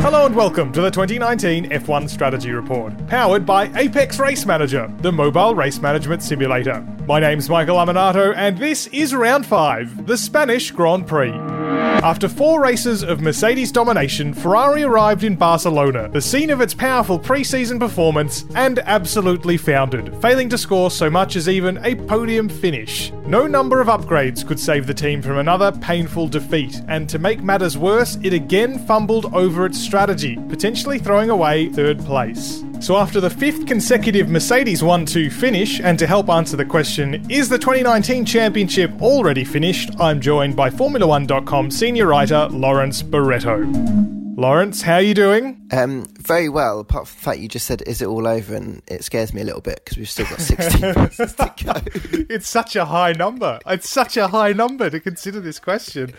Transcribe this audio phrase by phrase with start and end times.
[0.00, 5.10] Hello and welcome to the 2019 F1 Strategy Report, powered by Apex Race Manager, the
[5.10, 6.80] mobile race management simulator.
[7.08, 11.32] My name's Michael Lamonato, and this is round 5, the Spanish Grand Prix.
[11.32, 17.18] After four races of Mercedes domination, Ferrari arrived in Barcelona, the scene of its powerful
[17.18, 22.48] pre season performance, and absolutely foundered, failing to score so much as even a podium
[22.48, 23.10] finish.
[23.28, 27.42] No number of upgrades could save the team from another painful defeat, and to make
[27.42, 32.62] matters worse, it again fumbled over its strategy, potentially throwing away third place.
[32.78, 37.28] So, after the fifth consecutive Mercedes 1 2 finish, and to help answer the question,
[37.28, 39.90] is the 2019 championship already finished?
[39.98, 44.15] I'm joined by Formula1.com senior writer Lawrence Barretto.
[44.36, 45.66] Lawrence, how are you doing?
[45.72, 48.54] Um, very well, apart from the fact you just said, is it all over?
[48.54, 52.26] And it scares me a little bit because we've still got 16 races to go.
[52.28, 53.58] It's such a high number.
[53.66, 56.12] It's such a high number to consider this question.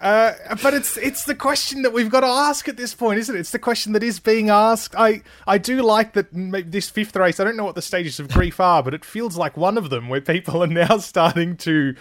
[0.00, 3.36] Uh, but it's it's the question that we've got to ask at this point, isn't
[3.36, 3.38] it?
[3.38, 4.96] It's the question that is being asked.
[4.98, 7.38] I I do like that this fifth race.
[7.38, 9.90] I don't know what the stages of grief are, but it feels like one of
[9.90, 11.94] them where people are now starting to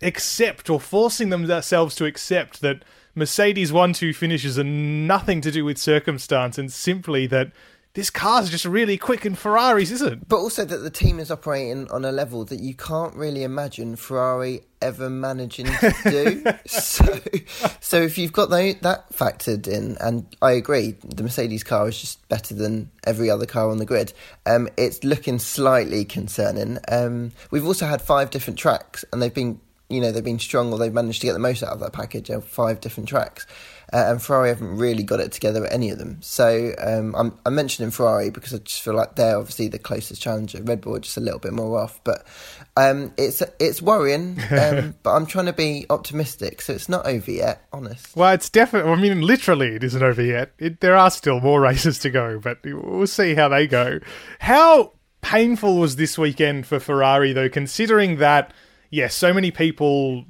[0.00, 2.84] accept or forcing themselves to accept that
[3.18, 7.52] Mercedes one two finishes are nothing to do with circumstance and simply that
[7.94, 10.28] this car's just really quick and Ferrari's isn't.
[10.28, 13.96] But also that the team is operating on a level that you can't really imagine
[13.96, 16.44] Ferrari ever managing to do.
[16.66, 17.18] so,
[17.80, 21.98] so if you've got the, that factored in, and I agree, the Mercedes car is
[22.00, 24.12] just better than every other car on the grid.
[24.46, 26.78] Um, it's looking slightly concerning.
[26.86, 30.72] Um, we've also had five different tracks, and they've been, you know, they've been strong,
[30.72, 33.46] or they've managed to get the most out of that package of five different tracks
[33.92, 36.18] uh, and Ferrari haven't really got it together at any of them.
[36.20, 40.20] So um, I'm, I'm mentioning Ferrari because I just feel like they're obviously the closest
[40.20, 40.62] challenger.
[40.62, 42.26] Red Bull just a little bit more off, but
[42.76, 44.40] um, it's it's worrying.
[44.50, 47.66] Um, but I'm trying to be optimistic, so it's not over yet.
[47.72, 48.14] Honest.
[48.14, 48.92] Well, it's definitely.
[48.92, 50.52] I mean, literally, it isn't over yet.
[50.58, 54.00] It, there are still more races to go, but we'll see how they go.
[54.38, 54.92] How
[55.22, 58.52] painful was this weekend for Ferrari, though, considering that
[58.90, 60.24] yes, so many people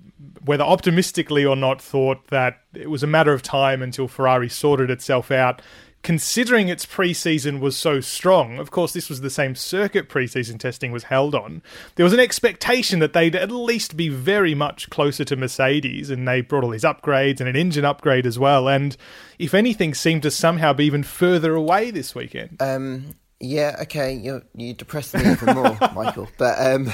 [0.44, 4.90] whether optimistically or not, thought that it was a matter of time until Ferrari sorted
[4.90, 5.62] itself out.
[6.02, 10.92] Considering its preseason was so strong, of course, this was the same circuit preseason testing
[10.92, 11.60] was held on.
[11.96, 16.26] There was an expectation that they'd at least be very much closer to Mercedes, and
[16.26, 18.68] they brought all these upgrades and an engine upgrade as well.
[18.68, 18.96] And
[19.40, 22.62] if anything, seemed to somehow be even further away this weekend.
[22.62, 26.28] Um, yeah, okay, you're you depressed me even more, Michael.
[26.38, 26.90] But um,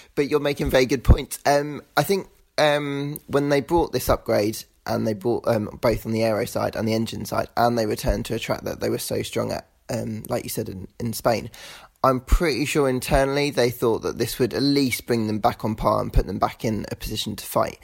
[0.14, 1.38] but you're making very good points.
[1.46, 2.28] Um, I think
[2.58, 6.76] um, when they brought this upgrade and they brought um, both on the aero side
[6.76, 9.52] and the engine side, and they returned to a track that they were so strong
[9.52, 11.50] at, um, like you said in, in Spain.
[12.02, 15.74] I'm pretty sure internally they thought that this would at least bring them back on
[15.74, 17.78] par and put them back in a position to fight.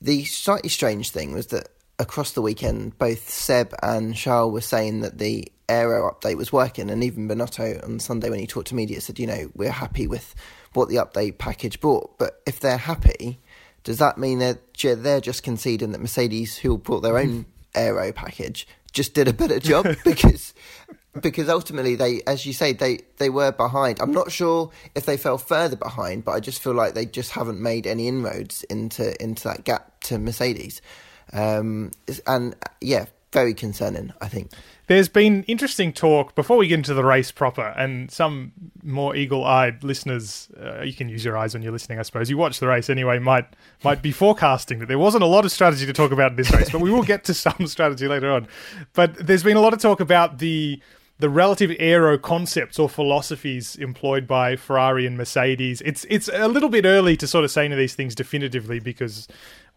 [0.00, 5.00] The slightly strange thing was that across the weekend, both Seb and Charles were saying
[5.00, 8.74] that the aero update was working, and even Binotto on Sunday when he talked to
[8.74, 10.34] media said, you know, we're happy with
[10.72, 12.18] what the update package brought.
[12.18, 13.40] But if they're happy,
[13.84, 18.66] does that mean that they're just conceding that Mercedes, who brought their own aero package,
[18.92, 20.54] just did a better job because
[21.20, 24.00] because ultimately they, as you say, they they were behind.
[24.00, 27.32] I'm not sure if they fell further behind, but I just feel like they just
[27.32, 30.80] haven't made any inroads into into that gap to Mercedes.
[31.32, 31.90] Um,
[32.26, 34.50] and yeah, very concerning, I think.
[34.88, 39.84] There's been interesting talk before we get into the race proper, and some more eagle-eyed
[39.84, 42.30] listeners, uh, you can use your eyes when you're listening, I suppose.
[42.30, 43.46] You watch the race anyway, might
[43.84, 46.50] might be forecasting that there wasn't a lot of strategy to talk about in this
[46.52, 48.48] race, but we will get to some strategy later on.
[48.94, 50.80] But there's been a lot of talk about the
[51.18, 55.82] the relative aero concepts or philosophies employed by Ferrari and Mercedes.
[55.82, 58.78] It's it's a little bit early to sort of say any of these things definitively
[58.78, 59.28] because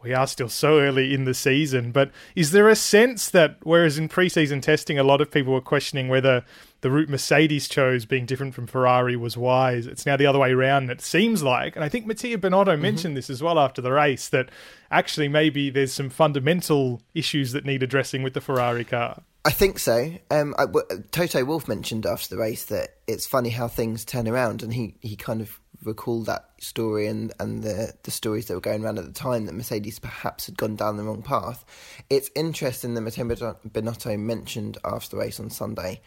[0.04, 3.98] we are still so early in the season, but is there a sense that whereas
[3.98, 6.44] in preseason testing, a lot of people were questioning whether
[6.82, 10.52] the route Mercedes chose being different from Ferrari was wise, it's now the other way
[10.52, 10.84] around.
[10.84, 12.82] And it seems like, and I think Mattia Binotto mm-hmm.
[12.82, 14.50] mentioned this as well after the race, that
[14.90, 19.22] actually maybe there's some fundamental issues that need addressing with the Ferrari car.
[19.44, 20.14] I think so.
[20.30, 20.66] Um, I,
[21.12, 24.96] Toto Wolff mentioned after the race that it's funny how things turn around, and he,
[25.02, 29.00] he kind of recall that story and, and the, the stories that were going around
[29.00, 31.66] at the time that Mercedes perhaps had gone down the wrong path.
[32.10, 36.02] It's interesting that Mattia Binotto mentioned after the race on Sunday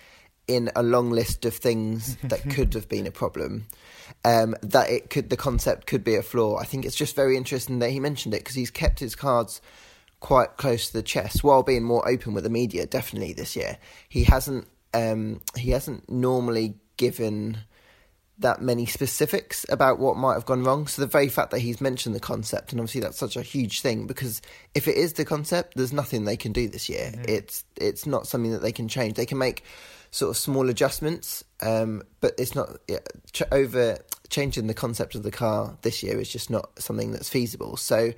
[0.47, 3.67] in a long list of things that could have been a problem.
[4.25, 6.59] Um, that it could the concept could be a flaw.
[6.59, 9.61] I think it's just very interesting that he mentioned it because he's kept his cards
[10.21, 12.87] quite close to the chest while being more open with the media.
[12.87, 13.79] Definitely this year,
[14.09, 17.59] he hasn't um, he hasn't normally given
[18.38, 20.86] that many specifics about what might have gone wrong.
[20.86, 23.81] So the very fact that he's mentioned the concept, and obviously that's such a huge
[23.81, 24.42] thing, because
[24.75, 27.12] if it is the concept, there's nothing they can do this year.
[27.12, 27.25] Mm-hmm.
[27.28, 29.14] It's it's not something that they can change.
[29.14, 29.62] They can make
[30.10, 32.98] sort of small adjustments, um, but it's not yeah,
[33.32, 33.98] ch- over
[34.28, 37.76] changing the concept of the car this year is just not something that's feasible.
[37.76, 38.12] So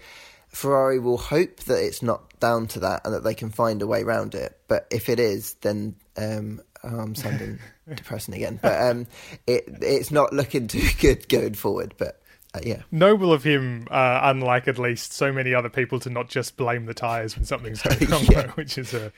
[0.49, 3.87] Ferrari will hope that it's not down to that and that they can find a
[3.87, 4.59] way around it.
[4.69, 7.59] But if it is, then um, oh, I'm sounding
[7.95, 8.59] depressing again.
[8.61, 9.07] But um,
[9.47, 11.95] it it's not looking too good going forward.
[11.99, 12.21] But
[12.55, 12.83] uh, yeah.
[12.91, 16.87] Noble of him, uh, unlike at least so many other people, to not just blame
[16.87, 18.51] the tyres when something's going wrong, yeah.
[18.53, 19.13] which is a,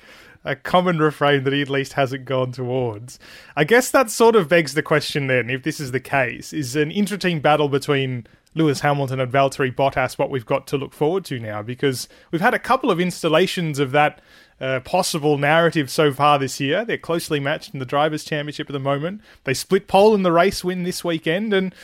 [0.44, 3.18] a common refrain that he at least hasn't gone towards.
[3.56, 6.74] I guess that sort of begs the question then, if this is the case, is
[6.74, 11.24] an intra-team battle between Lewis Hamilton and Valtteri Bottas what we've got to look forward
[11.26, 11.62] to now?
[11.62, 14.20] Because we've had a couple of installations of that
[14.60, 16.84] uh, possible narrative so far this year.
[16.84, 19.20] They're closely matched in the Drivers' Championship at the moment.
[19.44, 21.74] They split pole in the race win this weekend, and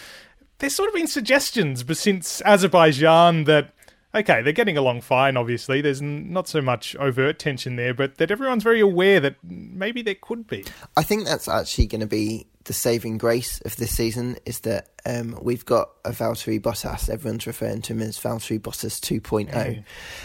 [0.58, 3.74] there's sort of been suggestions but since Azerbaijan that
[4.14, 5.80] okay, they're getting along fine, obviously.
[5.80, 10.14] There's not so much overt tension there, but that everyone's very aware that maybe there
[10.14, 10.64] could be.
[10.96, 14.88] I think that's actually going to be the saving grace of this season is that
[15.04, 17.10] um, we've got a Valtteri Bottas.
[17.10, 19.52] Everyone's referring to him as Valtteri Bottas 2.0.
[19.52, 19.84] Mm.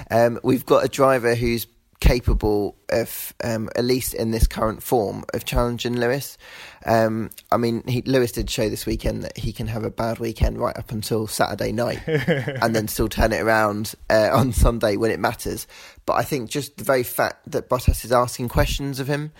[0.09, 1.67] Um, we've got a driver who's
[2.09, 6.39] capable of, um, at least in this current form, of challenging Lewis.
[6.83, 10.17] Um, I mean, he, Lewis did show this weekend that he can have a bad
[10.17, 14.97] weekend right up until Saturday night and then still turn it around uh, on Sunday
[14.97, 15.67] when it matters.
[16.07, 19.31] But I think just the very fact that Bottas is asking questions of him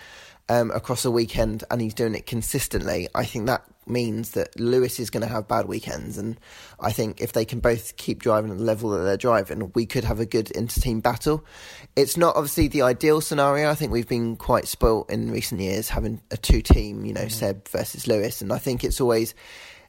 [0.50, 5.00] um, across a weekend and he's doing it consistently, I think that means that Lewis
[5.00, 6.18] is going to have bad weekends.
[6.18, 6.40] And
[6.80, 9.86] I think if they can both keep driving at the level that they're driving, we
[9.86, 11.46] could have a good inter team battle.
[11.96, 13.70] It's not obviously the ideal scenario.
[13.70, 17.22] I think we've been quite spoilt in recent years having a two team, you know,
[17.22, 17.30] mm-hmm.
[17.30, 18.42] Seb versus Lewis.
[18.42, 19.34] And I think it's always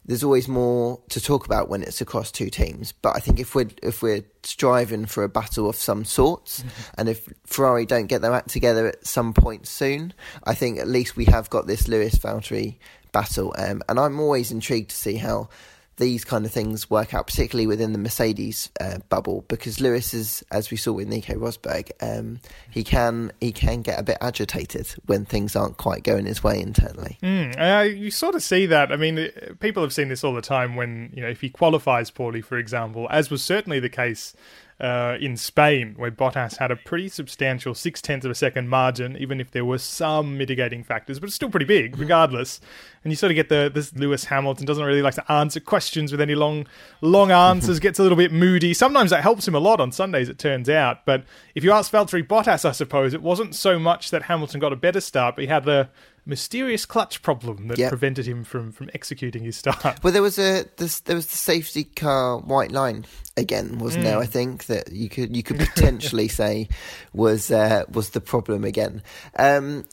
[0.05, 2.91] there's always more to talk about when it's across two teams.
[2.91, 6.91] But I think if we're if we're striving for a battle of some sorts, mm-hmm.
[6.97, 10.13] and if Ferrari don't get their act together at some point soon,
[10.43, 12.77] I think at least we have got this Lewis Valtteri
[13.11, 13.53] battle.
[13.57, 15.49] Um, and I'm always intrigued to see how
[16.01, 20.43] these kind of things work out, particularly within the Mercedes uh, bubble, because Lewis is,
[20.51, 22.39] as we saw with Nico Rosberg, um,
[22.71, 26.59] he can he can get a bit agitated when things aren't quite going his way
[26.59, 27.19] internally.
[27.21, 28.91] Mm, uh, you sort of see that.
[28.91, 31.49] I mean, uh, people have seen this all the time when you know if he
[31.49, 34.33] qualifies poorly, for example, as was certainly the case
[34.81, 39.15] uh, in Spain, where Bottas had a pretty substantial six tenths of a second margin,
[39.15, 42.59] even if there were some mitigating factors, but it's still pretty big, regardless.
[43.03, 46.11] And you sort of get the this Lewis Hamilton doesn't really like to answer questions
[46.11, 46.65] with any long,
[47.01, 47.79] long answers.
[47.79, 48.73] gets a little bit moody.
[48.73, 51.05] Sometimes that helps him a lot on Sundays, it turns out.
[51.05, 54.73] But if you ask Valtteri Bottas, I suppose it wasn't so much that Hamilton got
[54.73, 55.89] a better start, but he had the
[56.25, 57.89] mysterious clutch problem that yep.
[57.89, 60.03] prevented him from, from executing his start.
[60.03, 63.05] Well, there was a this, there was the safety car white line
[63.37, 64.07] again, wasn't mm.
[64.07, 64.19] there?
[64.19, 66.67] I think that you could you could potentially say
[67.13, 69.01] was uh, was the problem again.
[69.37, 69.85] Um,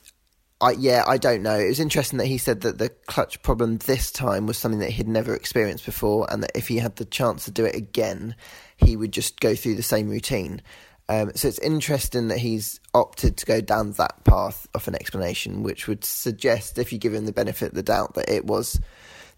[0.60, 1.56] I, yeah, I don't know.
[1.56, 4.90] It was interesting that he said that the clutch problem this time was something that
[4.90, 8.34] he'd never experienced before, and that if he had the chance to do it again,
[8.76, 10.60] he would just go through the same routine.
[11.08, 15.62] Um, so it's interesting that he's opted to go down that path of an explanation,
[15.62, 18.80] which would suggest, if you give him the benefit of the doubt, that it was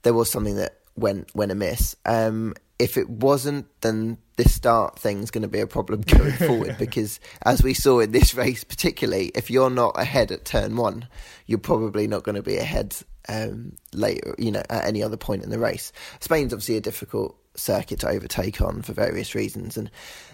[0.02, 1.94] there was something that went went amiss.
[2.04, 6.76] Um, if it wasn't, then this start thing's going to be a problem going forward
[6.78, 11.06] because, as we saw in this race, particularly if you're not ahead at turn one,
[11.46, 12.96] you're probably not going to be ahead
[13.28, 14.34] um, later.
[14.38, 15.92] You know, at any other point in the race.
[16.20, 19.76] Spain's obviously a difficult circuit to overtake on for various reasons.
[19.76, 19.90] And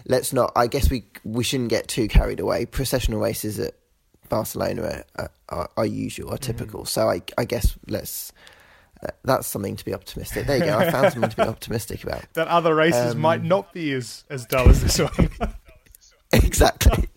[0.07, 2.65] let's not, I guess we we shouldn't get too carried away.
[2.65, 3.73] Processional races at
[4.29, 6.83] Barcelona are, are, are usual, are typical.
[6.83, 6.87] Mm.
[6.87, 8.31] So I, I guess let's.
[9.03, 10.47] Uh, that's something to be optimistic.
[10.47, 10.75] There you go.
[10.75, 12.25] I found something to be optimistic about.
[12.33, 15.29] That other races um, might not be as, as dull as this one.
[16.33, 17.07] exactly.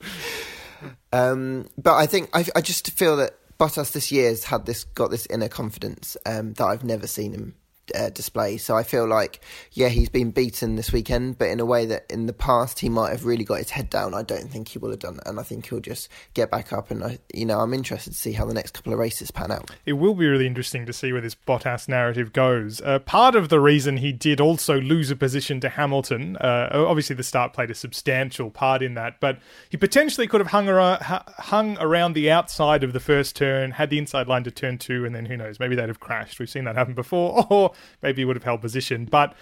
[1.12, 4.84] um, but I think I, I just feel that Bottas this year has had this
[4.84, 7.54] got this inner confidence um, that I've never seen him
[7.94, 8.56] uh, display.
[8.56, 9.40] So I feel like,
[9.72, 12.88] yeah, he's been beaten this weekend, but in a way that in the past he
[12.88, 14.14] might have really got his head down.
[14.14, 16.72] I don't think he will have done that, and I think he'll just get back
[16.72, 16.90] up.
[16.90, 19.50] And I, you know, I'm interested to see how the next couple of races pan
[19.50, 19.70] out.
[19.84, 22.80] It will be really interesting to see where this Bottas narrative goes.
[22.80, 27.16] Uh, part of the reason he did also lose a position to Hamilton, uh, obviously
[27.16, 31.02] the start played a substantial part in that, but he potentially could have hung around,
[31.02, 35.04] hung around the outside of the first turn, had the inside line to turn two,
[35.04, 36.38] and then who knows, maybe they'd have crashed.
[36.38, 37.46] We've seen that happen before.
[37.52, 37.71] Or
[38.02, 39.04] maybe he would have held position.
[39.04, 39.34] But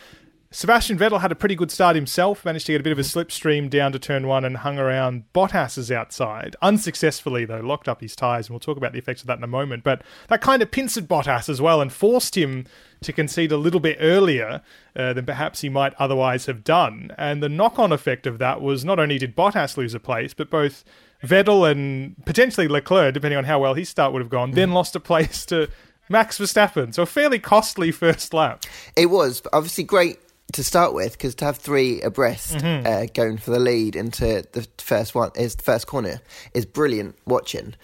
[0.53, 3.03] Sebastian Vettel had a pretty good start himself, managed to get a bit of a
[3.03, 6.57] slipstream down to turn one and hung around Bottas's outside.
[6.61, 9.45] Unsuccessfully, though, locked up his tyres, and we'll talk about the effects of that in
[9.45, 9.85] a moment.
[9.85, 12.67] But that kind of pincered Bottas as well and forced him
[13.03, 14.61] to concede a little bit earlier
[14.97, 17.13] uh, than perhaps he might otherwise have done.
[17.17, 20.35] And the knock on effect of that was not only did Bottas lose a place,
[20.35, 20.83] but both
[21.23, 24.97] Vettel and potentially Leclerc, depending on how well his start would have gone, then lost
[24.97, 25.69] a place to
[26.11, 26.93] Max Verstappen.
[26.93, 28.65] So a fairly costly first lap.
[28.97, 30.19] It was obviously great
[30.53, 32.87] to start with because to have three abreast Mm-hmm.
[32.87, 36.21] uh, going for the lead into the first one is the first corner
[36.53, 37.75] is brilliant watching.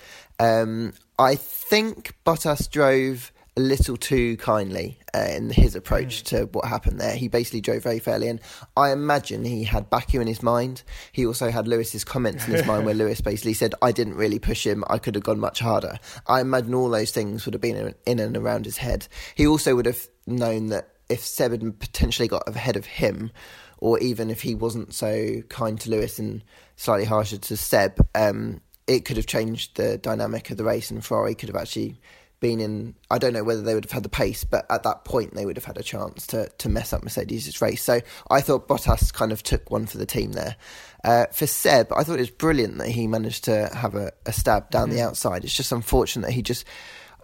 [0.41, 6.67] Um, I think Bottas drove a little too kindly uh, in his approach to what
[6.67, 7.17] happened there.
[7.17, 8.41] He basically drove very fairly, and
[8.77, 10.83] I imagine he had Baku in his mind.
[11.13, 14.39] He also had Lewis's comments in his mind, where Lewis basically said, "I didn't really
[14.39, 14.85] push him.
[14.89, 17.95] I could have gone much harder." I imagine all those things would have been in,
[18.05, 19.09] in and around his head.
[19.35, 23.31] He also would have known that if Seb had potentially got ahead of him,
[23.79, 26.43] or even if he wasn't so kind to Lewis and
[26.77, 31.03] slightly harsher to Seb, um, it could have changed the dynamic of the race, and
[31.03, 31.99] Ferrari could have actually
[32.41, 32.95] been in.
[33.11, 35.47] I don't know whether they would have had the pace, but at that point they
[35.47, 37.83] would have had a chance to to mess up Mercedes' race.
[37.83, 38.01] So
[38.31, 40.57] I thought Bottas kind of took one for the team there.
[41.05, 44.33] Uh, for Seb, I thought it was brilliant that he managed to have a, a
[44.33, 45.45] stab down the outside.
[45.45, 46.65] It's just unfortunate that he just.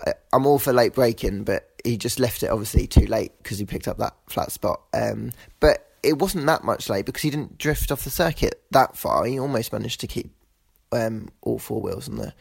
[0.06, 3.58] I- I'm all for late braking, but he just left it obviously too late because
[3.58, 4.80] he picked up that flat spot.
[4.94, 8.96] Um, but it wasn't that much late because he didn't drift off the circuit that
[8.96, 9.24] far.
[9.24, 10.32] He almost managed to keep
[10.90, 12.34] um, all four wheels on the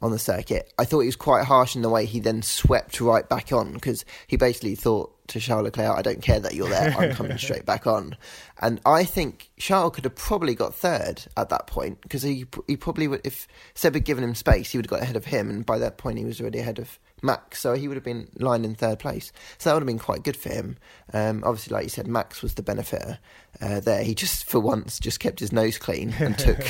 [0.00, 0.72] on the circuit.
[0.78, 3.72] I thought he was quite harsh in the way he then swept right back on
[3.72, 6.94] because he basically thought to Charles Leclerc, "I don't care that you're there.
[6.96, 8.16] I'm coming straight back on."
[8.60, 12.76] And I think Charles could have probably got third at that point because he he
[12.76, 15.48] probably would if Seb had given him space, he would have got ahead of him,
[15.48, 18.28] and by that point he was already ahead of Max, so he would have been
[18.36, 19.32] lined in third place.
[19.58, 20.76] So that would have been quite good for him.
[21.12, 23.18] Um, obviously, like you said, Max was the benefiter
[23.60, 24.02] uh, there.
[24.02, 26.60] He just, for once, just kept his nose clean and took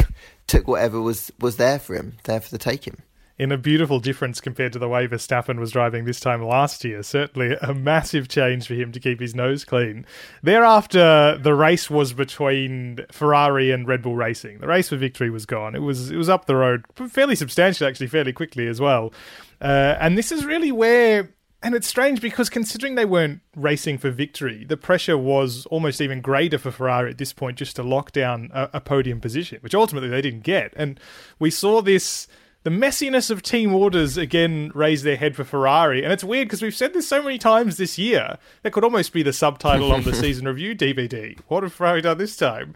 [0.47, 3.03] took whatever was was there for him, there for the taking.
[3.39, 7.03] In a beautiful difference compared to the way Verstappen was driving this time last year.
[7.03, 10.05] Certainly a massive change for him to keep his nose clean.
[10.43, 14.59] Thereafter, the race was between Ferrari and Red Bull Racing.
[14.59, 15.75] The race for victory was gone.
[15.75, 19.13] It was it was up the road fairly substantially, actually, fairly quickly as well.
[19.61, 21.35] Uh, and this is really where.
[21.61, 26.21] And it's strange because considering they weren't racing for victory, the pressure was almost even
[26.21, 29.75] greater for Ferrari at this point just to lock down a, a podium position, which
[29.75, 30.73] ultimately they didn't get.
[30.77, 31.01] And
[31.41, 32.29] we saw this
[32.65, 36.03] the messiness of team orders again raise their head for Ferrari.
[36.03, 38.39] And it's weird because we've said this so many times this year.
[38.63, 41.39] That could almost be the subtitle of the season review DVD.
[41.49, 42.75] What have Ferrari done this time?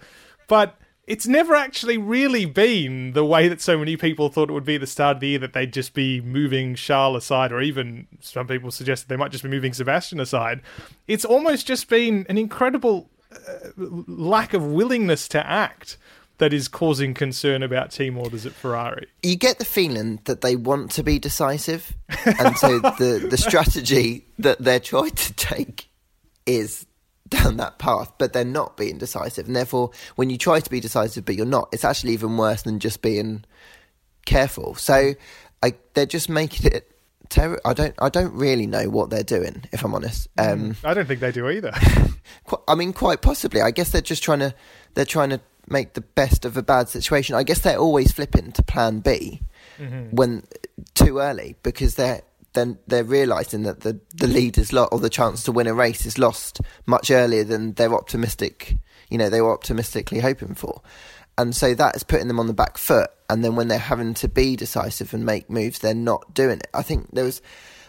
[0.48, 4.64] But it's never actually really been the way that so many people thought it would
[4.64, 7.60] be at the start of the year that they'd just be moving Charles aside, or
[7.60, 10.62] even some people suggested they might just be moving Sebastian aside.
[11.08, 15.96] It's almost just been an incredible uh, lack of willingness to act
[16.42, 19.06] that is causing concern about team orders at Ferrari.
[19.22, 21.94] You get the feeling that they want to be decisive,
[22.26, 25.88] and so the the strategy that they're trying to take
[26.44, 26.84] is
[27.28, 30.80] down that path, but they're not being decisive, and therefore, when you try to be
[30.80, 33.44] decisive but you're not, it's actually even worse than just being
[34.26, 34.75] careful.
[34.75, 35.14] So,
[35.62, 36.88] I, they're just making it.
[37.64, 37.94] I don't.
[38.00, 40.26] I don't really know what they're doing, if I'm honest.
[40.38, 41.72] Um, I don't think they do either.
[42.66, 43.61] I mean, quite possibly.
[43.61, 44.52] I guess they're just trying to
[44.94, 47.35] they're trying to make the best of a bad situation.
[47.35, 49.42] I guess they're always flipping to Plan B
[50.11, 50.45] when
[50.95, 52.23] too early because they're
[52.54, 55.75] then they're realizing that the the lead is lost or the chance to win a
[55.75, 58.76] race is lost much earlier than they're optimistic.
[59.09, 60.83] You know, they were optimistically hoping for.
[61.38, 63.11] And so that is putting them on the back foot.
[63.31, 66.69] And then when they're having to be decisive and make moves, they're not doing it.
[66.75, 67.40] I think there was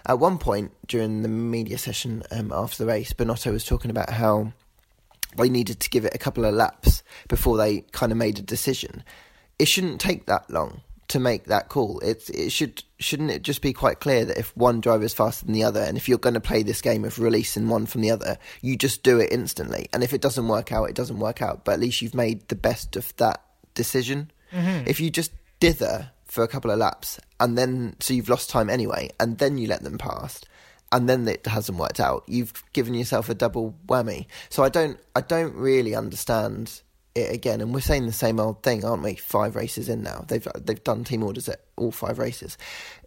[0.06, 4.10] at one point during the media session um, after the race, Binotto was talking about
[4.10, 4.54] how
[5.38, 8.44] they needed to give it a couple of laps before they kind of made a
[8.44, 9.04] decision.
[9.60, 12.00] It shouldn't take that long to make that call.
[12.00, 15.46] It it should shouldn't it just be quite clear that if one driver is faster
[15.46, 18.02] than the other, and if you're going to play this game of releasing one from
[18.02, 19.88] the other, you just do it instantly.
[19.94, 21.66] And if it doesn't work out, it doesn't work out.
[21.66, 23.42] But at least you've made the best of that
[23.74, 24.32] decision.
[24.52, 24.88] Mm-hmm.
[24.88, 28.70] If you just dither for a couple of laps and then so you've lost time
[28.70, 30.42] anyway, and then you let them pass,
[30.94, 34.28] and then it hasn't worked out, you've given yourself a double whammy.
[34.50, 36.82] So I don't, I don't really understand
[37.16, 37.62] it again.
[37.62, 39.16] And we're saying the same old thing, aren't we?
[39.16, 42.60] Five races in now, they've they've done team orders at all five races.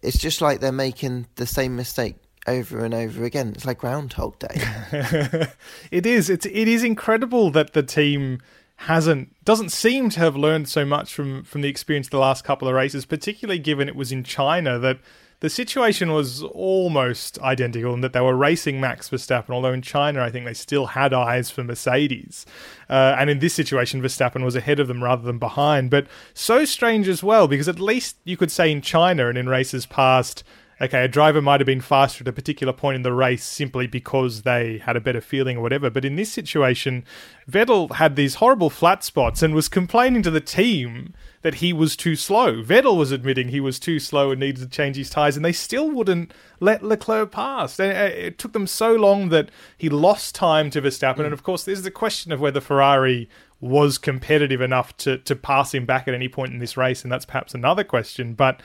[0.03, 2.17] It's just like they're making the same mistake
[2.49, 3.53] over and over again.
[3.55, 4.61] It's like Groundhog Day.
[5.93, 6.29] it is.
[6.29, 8.41] It's it is incredible that the team
[8.81, 12.45] hasn't doesn't seem to have learned so much from from the experience of the last
[12.45, 14.99] couple of races, particularly given it was in China that
[15.47, 20.21] the situation was almost identical in that they were racing Max Verstappen, although in China,
[20.21, 22.45] I think they still had eyes for Mercedes.
[22.91, 25.89] Uh, and in this situation, Verstappen was ahead of them rather than behind.
[25.89, 29.49] But so strange as well, because at least you could say in China and in
[29.49, 30.43] races past,
[30.81, 33.87] okay, a driver might have been faster at a particular point in the race simply
[33.87, 35.91] because they had a better feeling or whatever.
[35.91, 37.05] But in this situation,
[37.49, 41.15] Vettel had these horrible flat spots and was complaining to the team
[41.47, 42.61] that he was too slow.
[42.61, 45.53] Vettel was admitting he was too slow and needed to change his tyres, and they
[45.53, 47.79] still wouldn't let Leclerc pass.
[47.79, 51.19] Uh, it took them so long that he lost time to Verstappen.
[51.19, 51.27] Mm.
[51.27, 55.73] And of course, there's the question of whether Ferrari was competitive enough to, to pass
[55.73, 58.35] him back at any point in this race, and that's perhaps another question.
[58.35, 58.61] But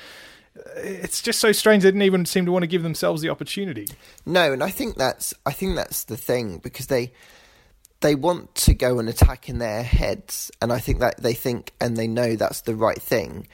[0.78, 3.86] it's just so strange they didn't even seem to want to give themselves the opportunity.
[4.26, 7.14] No, and I think that's I think that's the thing because they
[8.02, 11.72] they want to go and attack in their heads, and I think that they think
[11.80, 13.48] and they know that's the right thing.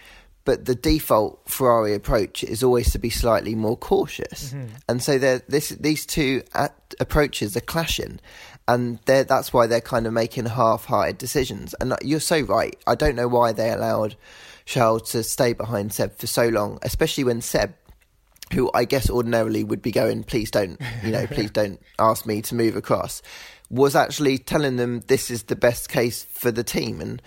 [0.45, 4.75] But the default Ferrari approach is always to be slightly more cautious, mm-hmm.
[4.87, 6.41] and so this these two
[6.99, 8.19] approaches are clashing,
[8.67, 11.75] and that's why they're kind of making half-hearted decisions.
[11.81, 12.77] And you're so right.
[12.87, 14.15] I don't know why they allowed
[14.65, 17.73] Charles to stay behind Seb for so long, especially when Seb,
[18.53, 22.41] who I guess ordinarily would be going, please don't, you know, please don't ask me
[22.43, 23.21] to move across,
[23.69, 27.01] was actually telling them this is the best case for the team.
[27.01, 27.21] And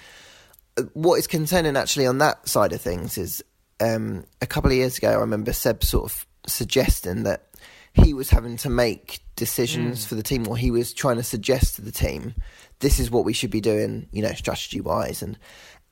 [0.77, 3.43] uh, what is concerning actually on that side of things is
[3.81, 7.47] um, a couple of years ago, I remember Seb sort of suggesting that
[7.93, 10.09] he was having to make decisions mm.
[10.09, 12.35] for the team, or he was trying to suggest to the team,
[12.79, 15.39] this is what we should be doing, you know, strategy wise, and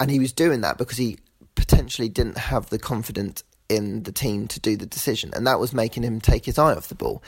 [0.01, 1.19] and he was doing that because he
[1.55, 5.73] potentially didn't have the confidence in the team to do the decision, and that was
[5.73, 7.23] making him take his eye off the ball.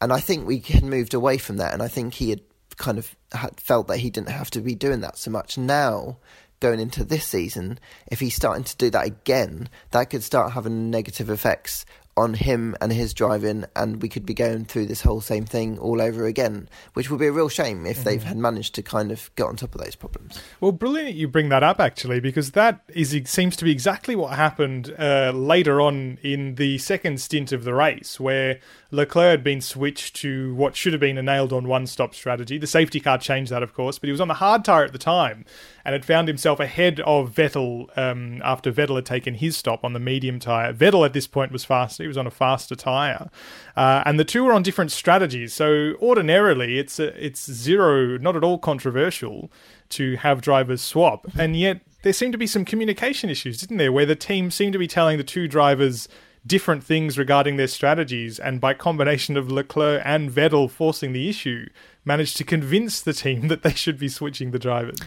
[0.00, 2.40] And I think we had moved away from that, and I think he had
[2.76, 5.58] kind of had felt that he didn't have to be doing that so much.
[5.58, 6.18] Now,
[6.60, 10.90] going into this season, if he's starting to do that again, that could start having
[10.90, 11.84] negative effects
[12.16, 15.78] on him and his driving, and we could be going through this whole same thing
[15.78, 18.04] all over again, which would be a real shame if mm-hmm.
[18.04, 20.40] they've had managed to kind of get on top of those problems.
[20.60, 24.34] Well, brilliant you bring that up actually, because that is seems to be exactly what
[24.34, 29.60] happened uh, later on in the second stint of the race, where Leclerc had been
[29.60, 32.56] switched to what should have been a nailed on one stop strategy.
[32.56, 34.92] The safety car changed that, of course, but he was on the hard tyre at
[34.92, 35.44] the time
[35.84, 39.92] and had found himself ahead of Vettel um, after Vettel had taken his stop on
[39.92, 40.72] the medium tyre.
[40.72, 43.28] Vettel at this point was faster, he was on a faster tyre.
[43.76, 45.52] Uh, and the two were on different strategies.
[45.52, 49.50] So ordinarily, it's, a, it's zero, not at all controversial
[49.90, 51.26] to have drivers swap.
[51.38, 54.72] And yet, there seemed to be some communication issues, didn't there, where the team seemed
[54.74, 56.08] to be telling the two drivers
[56.46, 61.66] different things regarding their strategies, and by combination of Leclerc and Vettel forcing the issue,
[62.04, 64.98] managed to convince the team that they should be switching the drivers.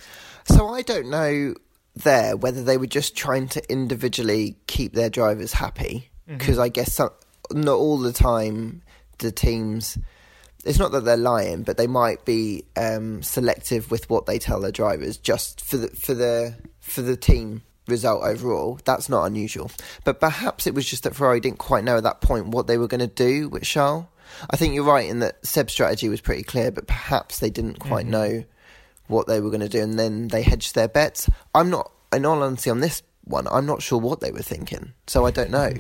[0.46, 1.56] So I don't know
[1.96, 6.64] there whether they were just trying to individually keep their drivers happy, because mm-hmm.
[6.64, 7.10] I guess some,
[7.52, 8.82] not all the time
[9.18, 9.98] the teams.
[10.66, 14.60] It's not that they're lying, but they might be um, selective with what they tell
[14.60, 18.80] their drivers just for the for the for the team result overall.
[18.84, 19.72] That's not unusual.
[20.04, 22.78] But perhaps it was just that Ferrari didn't quite know at that point what they
[22.78, 24.06] were going to do with Charles.
[24.50, 27.80] I think you're right in that Seb's strategy was pretty clear, but perhaps they didn't
[27.80, 28.12] quite mm-hmm.
[28.12, 28.44] know
[29.08, 31.30] what they were going to do, and then they hedged their bets.
[31.56, 34.94] I'm not, in all honesty, on this one, I'm not sure what they were thinking,
[35.08, 35.74] so I don't know.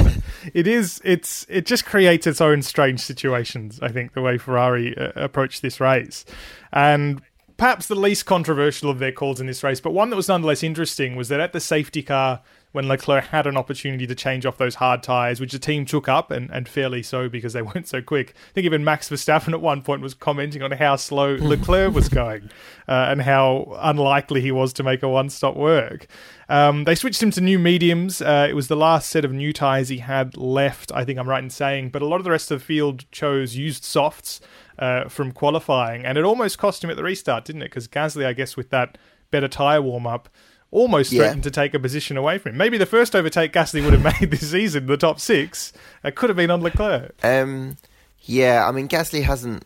[0.54, 3.78] it is, it's, it just creates its own strange situations.
[3.80, 6.24] I think the way Ferrari uh, approached this race,
[6.72, 7.22] and
[7.56, 10.62] perhaps the least controversial of their calls in this race, but one that was nonetheless
[10.62, 14.58] interesting was that at the safety car, when Leclerc had an opportunity to change off
[14.58, 17.88] those hard tyres, which the team took up, and, and fairly so because they weren't
[17.88, 18.34] so quick.
[18.50, 22.08] I think even Max Verstappen at one point was commenting on how slow Leclerc was
[22.08, 22.50] going
[22.88, 26.06] uh, and how unlikely he was to make a one stop work.
[26.48, 28.22] Um, they switched him to new mediums.
[28.22, 31.28] Uh, it was the last set of new tyres he had left, I think I'm
[31.28, 34.40] right in saying, but a lot of the rest of the field chose used softs
[34.78, 37.70] uh, from qualifying, and it almost cost him at the restart, didn't it?
[37.70, 38.98] Because Gasly, I guess, with that
[39.30, 40.28] better tyre warm up,
[40.70, 41.22] almost yeah.
[41.22, 42.58] threatened to take a position away from him.
[42.58, 45.72] Maybe the first overtake Gasly would have made this season, the top six,
[46.04, 47.14] it could have been on Leclerc.
[47.24, 47.76] Um,
[48.22, 49.64] yeah, I mean, Gasly hasn't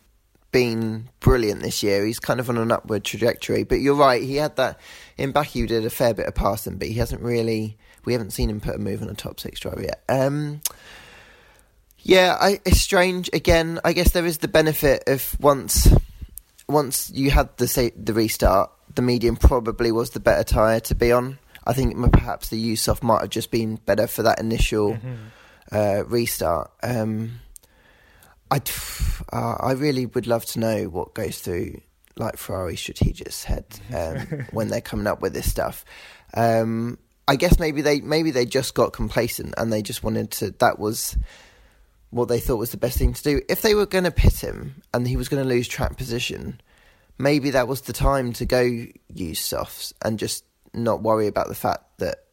[0.52, 2.04] been brilliant this year.
[2.04, 3.64] He's kind of on an upward trajectory.
[3.64, 4.78] But you're right, he had that
[5.16, 5.66] in Baku.
[5.66, 7.76] Did a fair bit of passing, but he hasn't really.
[8.04, 10.02] We haven't seen him put a move on a top six driver yet.
[10.08, 10.62] Um,
[11.98, 13.28] yeah, I, it's strange.
[13.32, 15.88] Again, I guess there is the benefit of once
[16.68, 20.94] once you had the say, the restart, the medium probably was the better tyre to
[20.94, 21.38] be on.
[21.66, 25.14] I think perhaps the use of might have just been better for that initial mm-hmm.
[25.70, 26.70] uh, restart.
[26.82, 27.40] Um,
[28.50, 28.60] I
[29.32, 31.80] uh, I really would love to know what goes through
[32.16, 35.84] like Ferrari strategists' head um, when they're coming up with this stuff.
[36.34, 36.98] Um,
[37.28, 40.50] I guess maybe they maybe they just got complacent and they just wanted to.
[40.52, 41.16] That was
[42.10, 43.40] what they thought was the best thing to do.
[43.48, 46.60] If they were going to pit him and he was going to lose track position,
[47.20, 51.54] maybe that was the time to go use softs and just not worry about the
[51.54, 52.24] fact that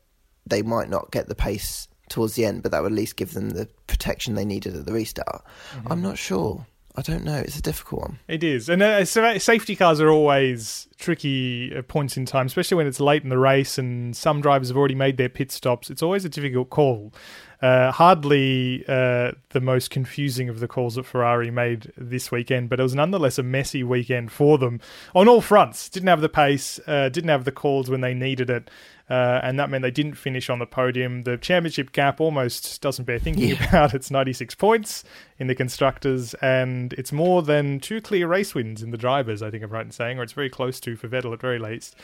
[0.45, 3.33] they might not get the pace towards the end, but that would at least give
[3.33, 5.43] them the protection they needed at the restart.
[5.73, 5.91] Mm-hmm.
[5.91, 6.65] I'm not sure.
[6.97, 7.37] I don't know.
[7.37, 8.19] It's a difficult one.
[8.27, 12.87] It is, and uh, safety cars are always tricky at points in time, especially when
[12.87, 15.91] it's late in the race and some drivers have already made their pit stops.
[15.91, 17.13] It's always a difficult call.
[17.61, 22.79] Uh, hardly uh, the most confusing of the calls that Ferrari made this weekend, but
[22.79, 24.79] it was nonetheless a messy weekend for them
[25.15, 25.89] on all fronts.
[25.89, 28.69] Didn't have the pace, uh, didn't have the calls when they needed it.
[29.09, 31.23] Uh, and that meant they didn't finish on the podium.
[31.23, 33.69] The championship gap almost doesn't bear thinking yeah.
[33.69, 33.93] about.
[33.97, 35.03] It's 96 points
[35.39, 39.49] in the constructors, and it's more than two clear race wins in the drivers, I
[39.49, 41.95] think I'm right in saying, or it's very close to for Vettel at very least.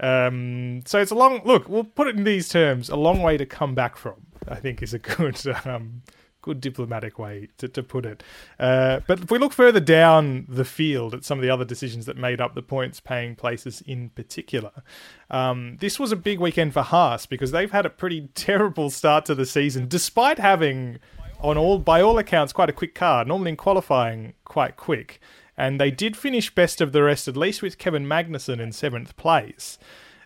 [0.00, 1.68] Um, so it's a long look.
[1.68, 4.14] We'll put it in these terms: a long way to come back from.
[4.48, 6.02] I think is a good um,
[6.48, 8.22] good diplomatic way to, to put it.
[8.58, 12.06] Uh, but if we look further down the field at some of the other decisions
[12.06, 14.72] that made up the points paying places in particular,
[15.30, 19.26] um, this was a big weekend for Haas because they've had a pretty terrible start
[19.26, 21.00] to the season, despite having,
[21.40, 23.26] on all by all accounts, quite a quick car.
[23.26, 25.20] Normally in qualifying, quite quick.
[25.54, 29.16] And they did finish best of the rest, at least with Kevin Magnussen in seventh
[29.16, 29.76] place.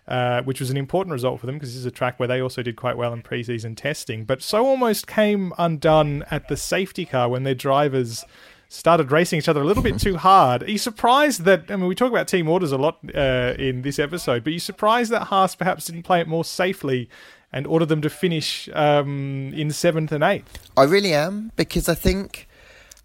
[0.05, 2.41] Uh, which was an important result for them because this is a track where they
[2.41, 4.25] also did quite well in preseason testing.
[4.25, 8.25] But so almost came undone at the safety car when their drivers
[8.67, 10.63] started racing each other a little bit too hard.
[10.63, 13.83] Are you surprised that, I mean, we talk about team orders a lot uh, in
[13.83, 17.07] this episode, but are you surprised that Haas perhaps didn't play it more safely
[17.53, 20.69] and order them to finish um, in seventh and eighth?
[20.75, 22.47] I really am because I think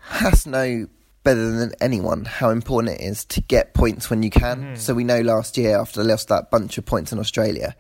[0.01, 0.89] Haas know
[1.25, 4.75] better than anyone how important it is to get points when you can.
[4.75, 4.79] Mm.
[4.79, 7.75] So we know last year after they lost that bunch of points in Australia,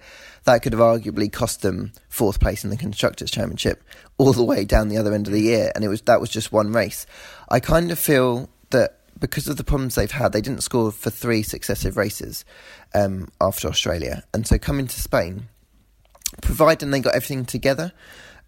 [0.44, 3.82] that could have arguably cost them fourth place in the constructors championship
[4.18, 6.30] all the way down the other end of the year and it was that was
[6.30, 7.06] just one race.
[7.48, 11.10] I kind of feel that because of the problems they've had, they didn't score for
[11.10, 12.44] three successive races
[12.94, 14.22] um, after Australia.
[14.32, 15.48] And so coming to Spain,
[16.42, 17.92] providing they got everything together,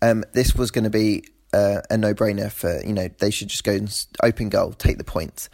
[0.03, 3.65] um, this was going to be uh, a no-brainer for you know they should just
[3.65, 5.49] go and open goal, take the points.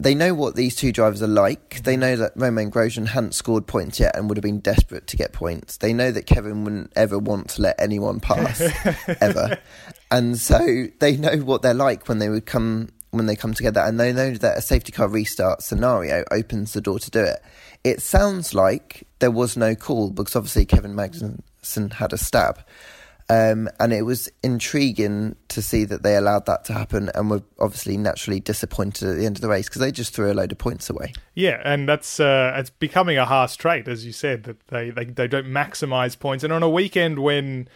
[0.00, 1.82] They know what these two drivers are like.
[1.82, 5.16] They know that Romain Grosjean hadn't scored points yet and would have been desperate to
[5.16, 5.78] get points.
[5.78, 8.60] They know that Kevin wouldn't ever want to let anyone pass
[9.20, 9.58] ever,
[10.10, 13.80] and so they know what they're like when they would come when they come together,
[13.80, 17.42] and they know that a safety car restart scenario opens the door to do it.
[17.82, 22.60] It sounds like there was no call because obviously Kevin Magnussen had a stab.
[23.30, 27.42] Um, and it was intriguing to see that they allowed that to happen and were
[27.58, 30.50] obviously naturally disappointed at the end of the race because they just threw a load
[30.50, 31.12] of points away.
[31.34, 35.04] Yeah, and that's uh, it's becoming a harsh trait, as you said, that they, they,
[35.04, 36.42] they don't maximise points.
[36.42, 37.68] And on a weekend when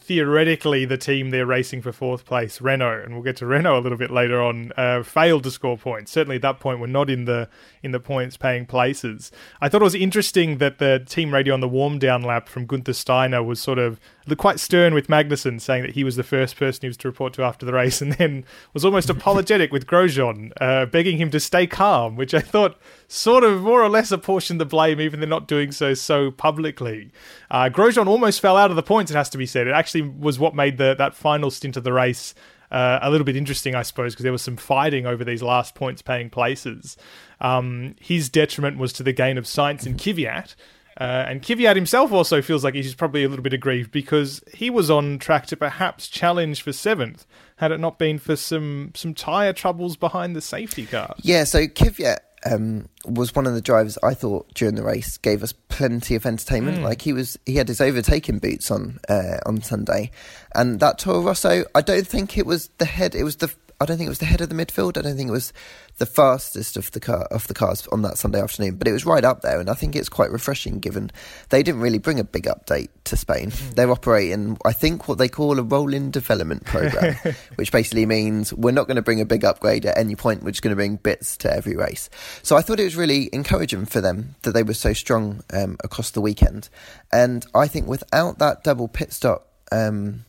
[0.00, 3.82] theoretically the team they're racing for fourth place, Renault, and we'll get to Renault a
[3.82, 6.10] little bit later on, uh, failed to score points.
[6.10, 7.48] Certainly at that point, we're not in the
[7.82, 9.30] in the points paying places.
[9.60, 12.66] I thought it was interesting that the team radio on the warm down lap from
[12.66, 14.00] Gunther Steiner was sort of
[14.36, 17.32] quite stern with Magnussen, saying that he was the first person he was to report
[17.34, 21.40] to after the race, and then was almost apologetic with Grosjean, uh, begging him to
[21.40, 25.28] stay calm, which I thought sort of more or less apportioned the blame, even they're
[25.28, 27.10] not doing so so publicly.
[27.50, 29.66] Uh, Grosjean almost fell out of the points, it has to be said.
[29.66, 32.34] It actually was what made the that final stint of the race
[32.70, 35.74] uh, a little bit interesting, I suppose, because there was some fighting over these last
[35.74, 36.96] points paying places.
[37.40, 40.56] Um, his detriment was to the gain of Sainz and Kvyat,
[41.00, 44.70] uh, and Kvyat himself also feels like he's probably a little bit aggrieved because he
[44.70, 47.26] was on track to perhaps challenge for seventh
[47.56, 51.14] had it not been for some some tyre troubles behind the safety car.
[51.22, 55.42] Yeah, so Kvyat um, was one of the drivers I thought during the race gave
[55.42, 56.78] us plenty of entertainment.
[56.78, 56.82] Mm.
[56.82, 60.10] Like he was, he had his overtaking boots on uh, on Sunday,
[60.54, 61.64] and that Toro Rosso.
[61.74, 63.14] I don't think it was the head.
[63.14, 63.52] It was the
[63.84, 64.96] I don't think it was the head of the midfield.
[64.96, 65.52] I don't think it was
[65.98, 69.04] the fastest of the car of the cars on that Sunday afternoon, but it was
[69.04, 71.10] right up there, and I think it's quite refreshing given
[71.50, 73.50] they didn't really bring a big update to Spain.
[73.50, 73.74] Mm.
[73.74, 77.14] They're operating, I think, what they call a rolling development program,
[77.56, 80.42] which basically means we're not going to bring a big upgrade at any point.
[80.42, 82.08] We're just going to bring bits to every race.
[82.42, 85.76] So I thought it was really encouraging for them that they were so strong um,
[85.84, 86.70] across the weekend,
[87.12, 90.24] and I think without that double pit stop um,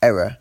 [0.00, 0.38] error,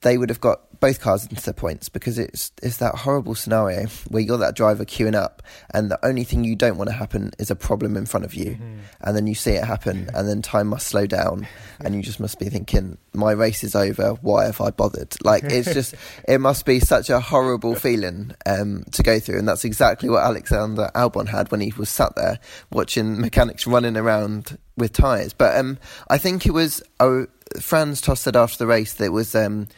[0.00, 3.86] they would have got both cars into the points because it's it's that horrible scenario
[4.08, 7.30] where you're that driver queuing up and the only thing you don't want to happen
[7.38, 8.52] is a problem in front of you.
[8.52, 8.78] Mm-hmm.
[9.02, 11.46] and then you see it happen and then time must slow down
[11.80, 14.14] and you just must be thinking my race is over.
[14.22, 15.14] Why have I bothered?
[15.24, 15.94] Like it's just
[16.26, 19.38] it must be such a horrible feeling um, to go through.
[19.38, 22.38] And that's exactly what Alexander Albon had when he was sat there
[22.72, 25.32] watching mechanics running around with tyres.
[25.32, 27.26] But um, I think it was oh,
[27.60, 29.68] Franz Tost said after the race that it was um,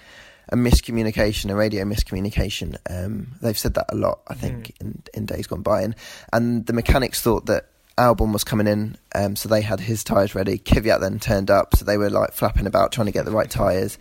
[0.48, 2.76] a miscommunication, a radio miscommunication.
[2.90, 4.80] Um, they've said that a lot, I think, mm.
[4.80, 5.94] in, in days gone by, and
[6.32, 10.34] and the mechanics thought that Albon was coming in, um, so they had his tyres
[10.34, 10.58] ready.
[10.58, 13.50] Kvyat then turned up, so they were like flapping about trying to get the right
[13.50, 13.98] tyres.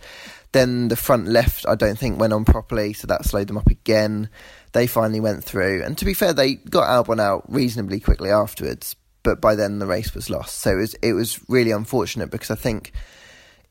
[0.52, 3.68] Then the front left, I don't think, went on properly, so that slowed them up
[3.68, 4.28] again.
[4.72, 8.96] They finally went through, and to be fair, they got Albon out reasonably quickly afterwards.
[9.22, 10.60] But by then, the race was lost.
[10.60, 12.92] So it was it was really unfortunate because I think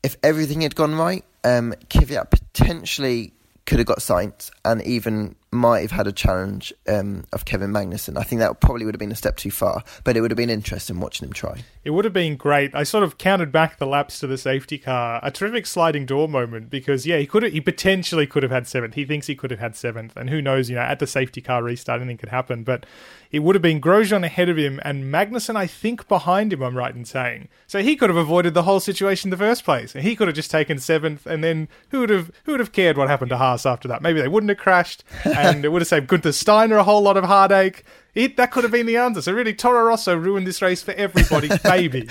[0.02, 3.32] if everything had gone right, um, Kvyat potentially
[3.64, 8.18] could have got Sainz and even might have had a challenge um, of Kevin Magnussen.
[8.18, 10.36] I think that probably would have been a step too far, but it would have
[10.36, 11.62] been interesting watching him try.
[11.84, 12.74] It would have been great.
[12.74, 16.28] I sort of counted back the laps to the safety car, a terrific sliding door
[16.28, 18.94] moment because yeah, he could have, he potentially could have had seventh.
[18.94, 20.68] He thinks he could have had seventh, and who knows?
[20.68, 22.64] You know, at the safety car restart, anything could happen.
[22.64, 22.86] But
[23.32, 26.62] it would have been Grosjean ahead of him and Magnussen, I think, behind him.
[26.62, 27.48] I'm right in saying.
[27.66, 29.94] So he could have avoided the whole situation in the first place.
[29.94, 32.72] And he could have just taken seventh, and then who would have who would have
[32.72, 34.02] cared what happened to Haas after that?
[34.02, 37.16] Maybe they wouldn't have crashed, and it would have saved Gunther Steiner a whole lot
[37.16, 37.84] of heartache.
[38.14, 39.22] It, that could have been the answer.
[39.22, 42.08] So really, Toro Rosso ruined this race for everybody, baby.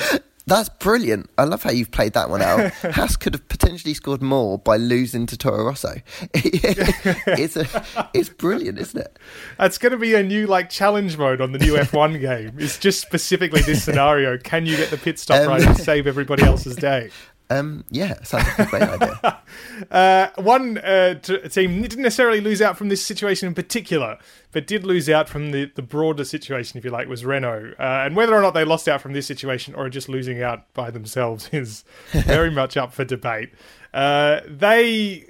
[0.51, 1.29] That's brilliant.
[1.37, 2.73] I love how you've played that one out.
[2.93, 5.93] Haas could have potentially scored more by losing to Toro Rosso.
[6.33, 9.17] it's a, it's brilliant, isn't it?
[9.61, 12.57] It's going to be a new like challenge mode on the new F1 game.
[12.57, 14.37] It's just specifically this scenario.
[14.37, 17.11] Can you get the pit stop um, right and save everybody else's day?
[17.51, 19.39] Um, yeah, sounds like a great idea.
[19.91, 24.17] uh, one uh, t- team didn't necessarily lose out from this situation in particular,
[24.53, 27.73] but did lose out from the, the broader situation, if you like, was Renault.
[27.77, 30.73] Uh, and whether or not they lost out from this situation or just losing out
[30.73, 33.49] by themselves is very much up for debate.
[33.93, 35.25] Uh, they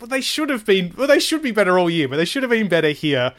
[0.00, 2.42] well, they should have been well, they should be better all year, but they should
[2.42, 3.32] have been better here.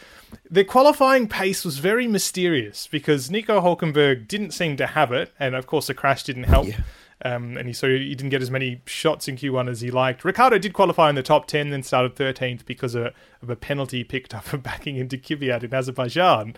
[0.49, 5.55] Their qualifying pace was very mysterious because Nico Hulkenberg didn't seem to have it, and
[5.55, 6.67] of course the crash didn't help.
[6.67, 6.81] Yeah.
[7.23, 10.25] Um, and he so he didn't get as many shots in Q1 as he liked.
[10.25, 14.03] Ricciardo did qualify in the top 10, then started 13th because of, of a penalty
[14.03, 16.55] picked up for backing into Kvyat in Azerbaijan.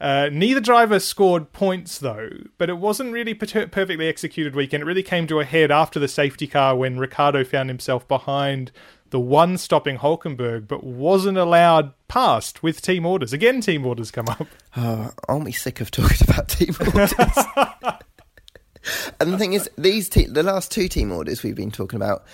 [0.00, 4.82] Uh, neither driver scored points though, but it wasn't really per- perfectly executed weekend.
[4.82, 8.70] It really came to a head after the safety car when Ricciardo found himself behind
[9.10, 13.32] the one stopping Hulkenberg, but wasn't allowed past with team orders.
[13.32, 14.48] Again, team orders come up.
[14.76, 17.12] Oh, aren't we sick of talking about team orders?
[19.20, 22.24] and the thing is, these te- the last two team orders we've been talking about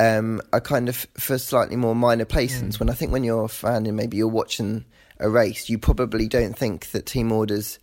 [0.00, 2.74] um, are kind of for slightly more minor placings.
[2.74, 2.80] Mm.
[2.80, 4.84] When I think when you're a fan and maybe you're watching
[5.18, 7.78] a race, you probably don't think that team orders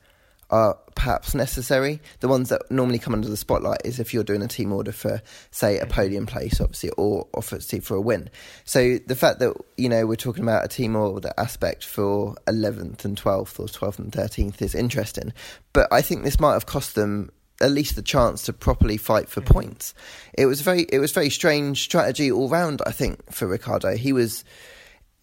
[0.50, 2.00] are perhaps necessary.
[2.20, 4.92] The ones that normally come under the spotlight is if you're doing a team order
[4.92, 8.30] for, say, a podium place, obviously, or obviously for a win.
[8.64, 13.04] So the fact that you know we're talking about a team order aspect for 11th
[13.04, 15.34] and 12th or 12th and 13th is interesting,
[15.74, 17.32] but I think this might have cost them
[17.64, 19.54] at least the chance to properly fight for mm-hmm.
[19.54, 19.96] points.
[20.34, 22.82] It was very it was very strange strategy all round.
[22.86, 24.44] I think for Ricciardo, he was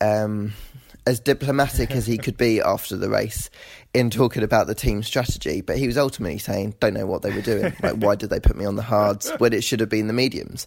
[0.01, 0.55] um,
[1.07, 3.51] as diplomatic as he could be after the race
[3.93, 7.31] in talking about the team strategy, but he was ultimately saying, "Don't know what they
[7.31, 7.75] were doing.
[7.83, 10.15] Like, why did they put me on the hards when it should have been the
[10.15, 10.67] mediums?"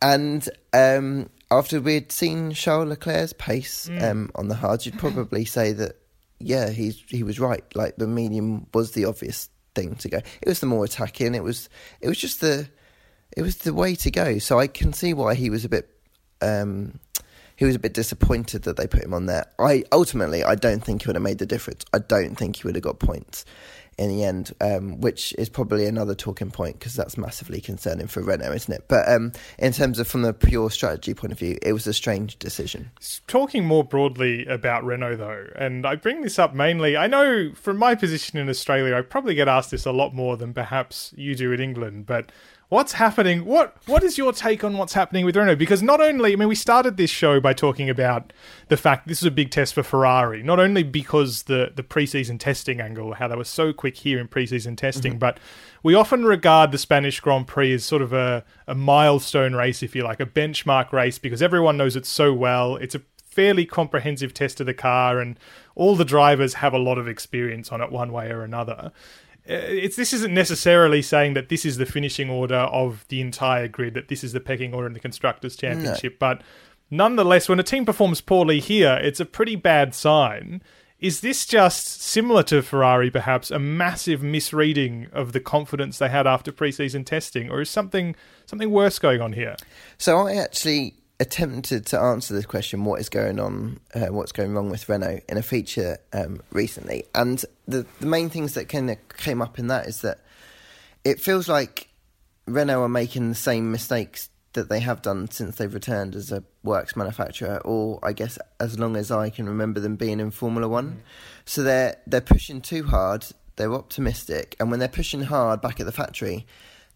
[0.00, 4.02] And um, after we'd seen Charles Leclerc's pace mm.
[4.02, 5.96] um, on the hards, you'd probably say that
[6.38, 7.64] yeah, he's he was right.
[7.74, 10.18] Like the medium was the obvious thing to go.
[10.18, 11.34] It was the more attacking.
[11.34, 11.68] It was
[12.00, 12.68] it was just the
[13.36, 14.38] it was the way to go.
[14.38, 15.88] So I can see why he was a bit
[16.40, 16.98] um,
[17.56, 19.46] he was a bit disappointed that they put him on there.
[19.58, 21.84] I ultimately I don't think he would have made the difference.
[21.92, 23.44] I don't think he would have got points
[23.98, 28.22] in the end, um, which is probably another talking point because that's massively concerning for
[28.22, 28.84] Renault, isn't it?
[28.88, 31.92] But um, in terms of from the pure strategy point of view, it was a
[31.92, 32.90] strange decision.
[33.26, 37.76] Talking more broadly about Renault, though, and I bring this up mainly, I know from
[37.76, 41.34] my position in Australia, I probably get asked this a lot more than perhaps you
[41.34, 42.32] do in England, but
[42.72, 43.44] what's happening?
[43.44, 45.56] What what is your take on what's happening with Renault?
[45.56, 48.32] Because not only, I mean, we started this show by talking about
[48.68, 52.40] the fact this is a big test for Ferrari, not only because the the preseason
[52.40, 55.18] testing angle, how they were so quick here in preseason testing, mm-hmm.
[55.18, 55.38] but
[55.82, 59.94] we often regard the Spanish Grand Prix as sort of a, a milestone race, if
[59.94, 62.76] you like, a benchmark race, because everyone knows it so well.
[62.76, 65.38] It's a fairly comprehensive test of the car, and
[65.74, 68.92] all the drivers have a lot of experience on it one way or another.
[69.48, 73.68] Uh, it's this isn't necessarily saying that this is the finishing order of the entire
[73.68, 76.16] grid, that this is the pecking order in the constructors' championship, no.
[76.20, 76.42] but
[76.90, 80.62] nonetheless, when a team performs poorly here, it's a pretty bad sign.
[81.00, 86.28] Is this just similar to Ferrari, perhaps a massive misreading of the confidence they had
[86.28, 88.14] after preseason testing, or is something
[88.46, 89.56] something worse going on here?
[89.98, 94.52] So I actually attempted to answer this question: what is going on, uh, what's going
[94.52, 98.90] wrong with Renault, in a feature um, recently, and the the main things that kind
[98.90, 100.18] of came up in that is that
[101.04, 101.88] it feels like
[102.46, 106.42] Renault are making the same mistakes that they have done since they've returned as a
[106.62, 110.68] works manufacturer, or I guess as long as I can remember them being in Formula
[110.68, 110.90] One.
[110.90, 110.96] Mm.
[111.44, 113.24] So they're they're pushing too hard.
[113.56, 116.46] They're optimistic, and when they're pushing hard back at the factory,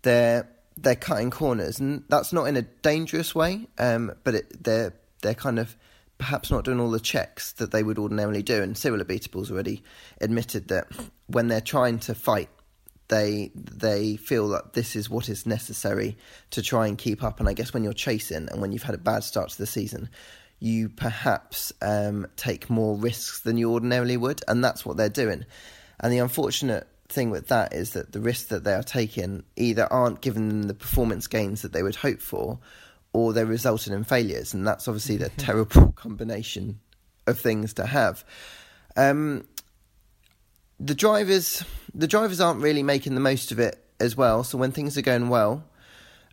[0.03, 3.67] they're they're cutting corners, and that's not in a dangerous way.
[3.79, 5.77] Um, but it, they're they're kind of
[6.19, 8.62] perhaps not doing all the checks that they would ordinarily do.
[8.62, 9.83] And Cyril Abiteboul's already
[10.21, 10.89] admitted that
[11.27, 12.49] when they're trying to fight
[13.09, 16.17] they they feel that this is what is necessary
[16.51, 17.41] to try and keep up.
[17.41, 19.67] And I guess when you're chasing and when you've had a bad start to the
[19.67, 20.09] season,
[20.59, 25.45] you perhaps um, take more risks than you ordinarily would, and that's what they're doing.
[26.01, 29.90] And the unfortunate thing with that is that the risks that they are taking either
[29.92, 32.59] aren't giving them the performance gains that they would hope for,
[33.12, 36.81] or they're resulting in failures, and that's obviously the terrible combination
[37.27, 38.25] of things to have.
[38.97, 39.47] Um,
[40.79, 41.64] the drivers
[41.95, 44.45] the drivers aren't really making the most of it as well.
[44.45, 45.64] So when things are going well,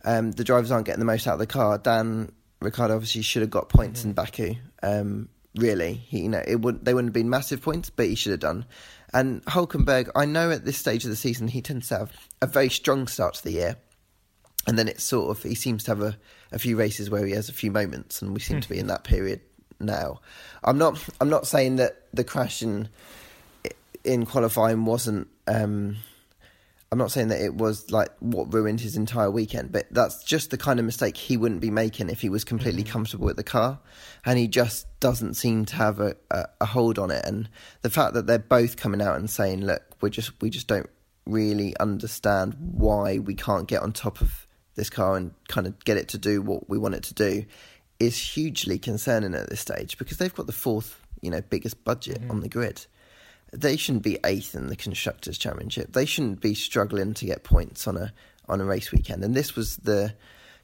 [0.04, 1.78] um, the drivers aren't getting the most out of the car.
[1.78, 4.10] Dan Ricciardo obviously should have got points mm-hmm.
[4.10, 4.54] in Baku.
[4.82, 8.14] Um, really, he, you know, it would they wouldn't have been massive points, but he
[8.14, 8.66] should have done.
[9.12, 12.12] And Hulkenberg, I know at this stage of the season he tends to have
[12.42, 13.76] a very strong start to the year,
[14.66, 16.18] and then it's sort of he seems to have a,
[16.52, 18.88] a few races where he has a few moments, and we seem to be in
[18.88, 19.40] that period
[19.80, 20.20] now.
[20.62, 22.88] I'm not I'm not saying that the crash in
[24.02, 25.28] in qualifying wasn't.
[25.46, 25.96] Um,
[26.94, 30.52] I'm not saying that it was like what ruined his entire weekend, but that's just
[30.52, 32.92] the kind of mistake he wouldn't be making if he was completely mm-hmm.
[32.92, 33.80] comfortable with the car,
[34.24, 37.24] and he just doesn't seem to have a, a, a, hold on it.
[37.24, 37.48] And
[37.82, 40.88] the fact that they're both coming out and saying, "Look, we just we just don't
[41.26, 45.96] really understand why we can't get on top of this car and kind of get
[45.96, 47.44] it to do what we want it to do,"
[47.98, 52.20] is hugely concerning at this stage because they've got the fourth, you know, biggest budget
[52.20, 52.30] mm-hmm.
[52.30, 52.86] on the grid
[53.54, 55.92] they shouldn't be eighth in the constructors championship.
[55.92, 58.12] They shouldn't be struggling to get points on a
[58.48, 59.24] on a race weekend.
[59.24, 60.14] And this was the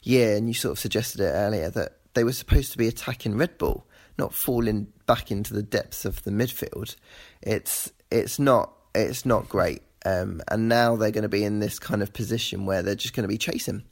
[0.03, 3.37] year, and you sort of suggested it earlier that they were supposed to be attacking
[3.37, 3.87] Red Bull,
[4.19, 6.97] not falling back into the depths of the midfield.
[7.43, 9.83] It's it's not it's not great.
[10.05, 13.15] Um, and now they're going to be in this kind of position where they're just
[13.15, 13.83] going to be chasing.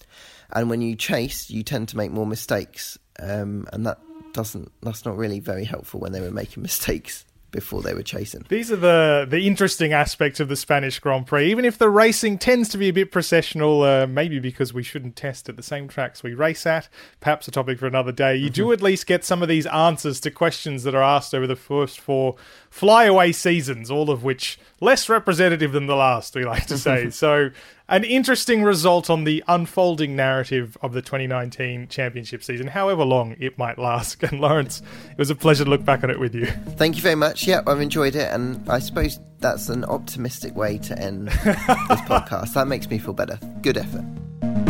[0.51, 3.99] And when you chase, you tend to make more mistakes, um, and that
[4.33, 8.45] doesn't that's not really very helpful when they were making mistakes before they were chasing.
[8.49, 11.51] These are the the interesting aspects of the Spanish Grand Prix.
[11.51, 15.17] Even if the racing tends to be a bit processional, uh, maybe because we shouldn't
[15.17, 16.89] test at the same tracks we race at,
[17.21, 18.37] perhaps a topic for another day.
[18.37, 21.47] You do at least get some of these answers to questions that are asked over
[21.47, 22.37] the first four
[22.71, 27.11] flyaway seasons, all of which less representative than the last, we like to say.
[27.11, 27.51] so,
[27.89, 33.57] an interesting result on the unfolding narrative of the 2019 championship season, however long it
[33.59, 34.23] might last.
[34.29, 36.47] And Lawrence, it was a pleasure to look back on it with you.
[36.77, 37.47] Thank you very much.
[37.47, 42.55] Yeah, I've enjoyed it, and I suppose that's an optimistic way to end this podcast.
[42.55, 43.39] That makes me feel better.
[43.63, 44.05] Good effort.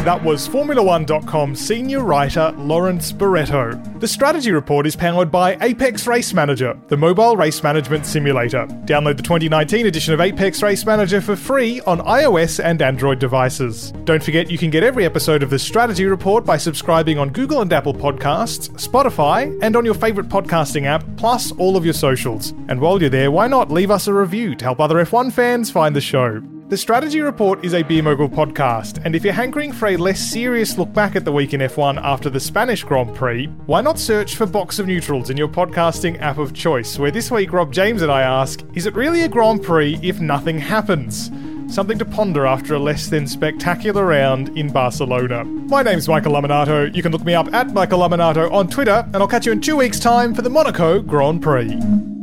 [0.08, 4.00] That was Formula1.com senior writer Lawrence Barretto.
[4.00, 8.64] The strategy report is powered by Apex Race Manager, the mobile race management simulator.
[8.86, 13.92] Download the 2019 edition of Apex Race Manager for free on iOS and Android devices.
[14.04, 17.60] Don't forget you can get every episode of the strategy report by subscribing on Google
[17.60, 22.52] and Apple Podcasts, Spotify, and on your favorite podcasting app, plus all of your socials.
[22.68, 25.70] And while you're there, why not leave us a review to help other F1 fans
[25.70, 26.40] find the show?
[26.68, 30.20] The Strategy Report is a Beer Mogul podcast, and if you're hankering for a less
[30.20, 33.98] serious look back at the week in F1 after the Spanish Grand Prix, why not
[33.98, 37.72] search for Box of Neutrals in your podcasting app of choice, where this week Rob
[37.72, 41.30] James and I ask, is it really a Grand Prix if nothing happens?
[41.74, 45.46] Something to ponder after a less than spectacular round in Barcelona.
[45.46, 46.94] My name's Michael Lamonato.
[46.94, 49.62] You can look me up at Michael Lamonato on Twitter, and I'll catch you in
[49.62, 52.17] two weeks' time for the Monaco Grand Prix.